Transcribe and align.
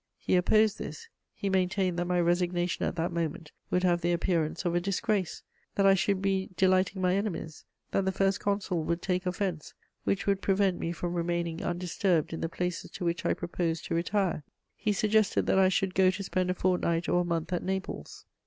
He 0.17 0.35
opposed 0.35 0.79
this: 0.79 1.09
he 1.31 1.47
maintained 1.47 1.99
that 1.99 2.07
my 2.07 2.19
resignation 2.19 2.85
at 2.87 2.95
that 2.95 3.11
moment 3.11 3.51
would 3.69 3.83
have 3.83 4.01
the 4.01 4.13
appearance 4.13 4.65
of 4.65 4.73
a 4.73 4.81
disgrace; 4.81 5.43
that 5.75 5.85
I 5.85 5.93
should 5.93 6.23
be 6.23 6.49
delighting 6.57 7.03
my 7.03 7.15
enemies, 7.15 7.65
that 7.91 8.05
the 8.05 8.11
First 8.11 8.39
Consul 8.39 8.83
would 8.85 9.03
take 9.03 9.27
offense, 9.27 9.75
which 10.03 10.25
would 10.25 10.41
prevent 10.41 10.79
me 10.79 10.91
from 10.91 11.13
remaining 11.13 11.61
undisturbed 11.61 12.33
in 12.33 12.41
the 12.41 12.49
places 12.49 12.89
to 12.89 13.05
which 13.05 13.27
I 13.27 13.35
proposed 13.35 13.85
to 13.85 13.93
retire. 13.93 14.43
He 14.75 14.91
suggested 14.91 15.45
that 15.45 15.59
I 15.59 15.69
should 15.69 15.93
go 15.93 16.09
to 16.09 16.23
spend 16.23 16.49
a 16.49 16.55
fortnight 16.55 17.07
or 17.07 17.21
a 17.21 17.25
month 17.25 17.53
at 17.53 17.61
Naples. 17.61 18.25